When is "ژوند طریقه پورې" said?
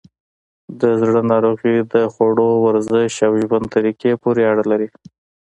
3.43-4.41